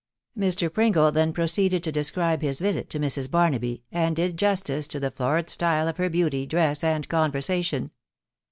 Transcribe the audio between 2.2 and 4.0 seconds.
his visit to Mrs. Barnaby,